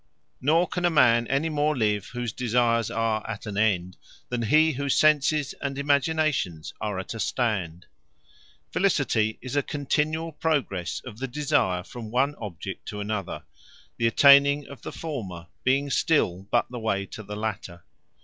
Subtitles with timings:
[0.41, 3.97] Nor can a man any more live, whose Desires are at an end,
[4.29, 7.85] than he, whose Senses and Imaginations are at a stand.
[8.73, 13.43] Felicity is a continuall progresse of the desire, from one object to another;
[13.97, 17.83] the attaining of the former, being still but the way to the later.